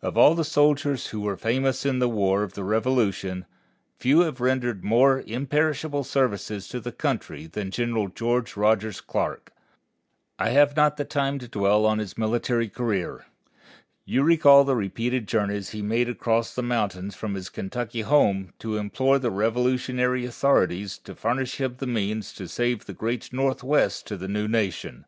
Of 0.00 0.16
all 0.16 0.34
the 0.34 0.42
soldiers 0.42 1.08
who 1.08 1.20
were 1.20 1.36
famous 1.36 1.84
in 1.84 1.98
the 1.98 2.08
War 2.08 2.42
of 2.42 2.54
the 2.54 2.64
Revolution, 2.64 3.44
few 3.98 4.20
have 4.20 4.40
rendered 4.40 4.82
more 4.82 5.22
imperishable 5.26 6.02
services 6.02 6.66
to 6.68 6.80
the 6.80 6.92
country 6.92 7.46
than 7.46 7.70
General 7.70 8.08
George 8.08 8.56
Rogers 8.56 9.02
Clark. 9.02 9.52
I 10.38 10.48
have 10.48 10.74
not 10.76 10.96
the 10.96 11.04
time 11.04 11.38
to 11.40 11.46
dwell 11.46 11.84
upon 11.84 11.98
his 11.98 12.16
military 12.16 12.70
career. 12.70 13.26
You 14.06 14.22
recall 14.22 14.64
the 14.64 14.74
repeated 14.74 15.28
journeys 15.28 15.68
he 15.72 15.82
made 15.82 16.08
across 16.08 16.54
the 16.54 16.62
mountains 16.62 17.14
from 17.14 17.34
his 17.34 17.50
Kentucky 17.50 18.00
home 18.00 18.54
to 18.60 18.78
implore 18.78 19.18
the 19.18 19.30
Revolutionary 19.30 20.24
authorities 20.24 20.96
to 21.00 21.14
furnish 21.14 21.56
him 21.60 21.74
the 21.76 21.86
means 21.86 22.32
to 22.32 22.48
save 22.48 22.86
the 22.86 22.94
great 22.94 23.30
Northwest 23.30 24.06
to 24.06 24.16
the 24.16 24.26
new 24.26 24.48
nation. 24.48 25.04